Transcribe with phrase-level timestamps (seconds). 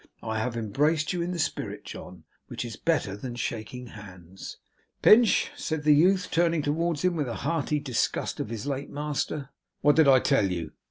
[0.23, 4.57] I have embraced you in the spirit, John, which is better than shaking hands.'
[5.03, 9.51] 'Pinch,' said the youth, turning towards him, with a hearty disgust of his late master,
[9.81, 10.71] 'what did I tell you?